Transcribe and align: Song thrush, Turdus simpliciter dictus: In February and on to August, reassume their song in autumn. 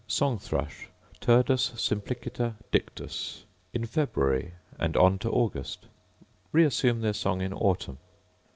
Song 0.07 0.39
thrush, 0.39 0.89
Turdus 1.19 1.73
simpliciter 1.79 2.55
dictus: 2.71 3.43
In 3.71 3.85
February 3.85 4.53
and 4.79 4.97
on 4.97 5.19
to 5.19 5.29
August, 5.29 5.85
reassume 6.51 7.01
their 7.01 7.13
song 7.13 7.39
in 7.39 7.53
autumn. 7.53 7.99